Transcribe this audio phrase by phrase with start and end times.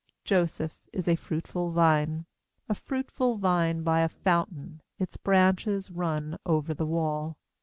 [0.25, 2.25] 22 Joseph is a fruitful vine,
[2.67, 7.37] A fruitful vine by a fountain: Its branches run over the wall.